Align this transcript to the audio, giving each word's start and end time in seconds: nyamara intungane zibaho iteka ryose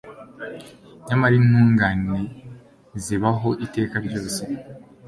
nyamara 1.07 1.35
intungane 1.41 2.19
zibaho 3.03 3.49
iteka 3.65 3.95
ryose 4.05 4.41